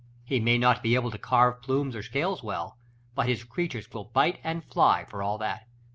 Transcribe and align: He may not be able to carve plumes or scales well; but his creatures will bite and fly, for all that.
He 0.25 0.39
may 0.39 0.57
not 0.57 0.81
be 0.81 0.95
able 0.95 1.11
to 1.11 1.19
carve 1.19 1.61
plumes 1.61 1.95
or 1.95 2.01
scales 2.01 2.41
well; 2.41 2.75
but 3.13 3.27
his 3.27 3.43
creatures 3.43 3.93
will 3.93 4.05
bite 4.05 4.39
and 4.43 4.63
fly, 4.63 5.05
for 5.05 5.21
all 5.21 5.37
that. 5.37 5.67